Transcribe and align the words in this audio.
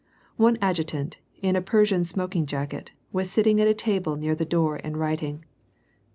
One 0.35 0.57
adjutant, 0.63 1.19
in 1.43 1.55
a 1.55 1.61
Persian 1.61 2.03
smoking 2.05 2.47
jacket, 2.47 2.91
was 3.11 3.29
sit 3.29 3.43
ting 3.43 3.61
at 3.61 3.67
a 3.67 3.73
table 3.75 4.15
near 4.15 4.33
the 4.33 4.45
door 4.45 4.77
and 4.83 4.97
writing. 4.97 5.45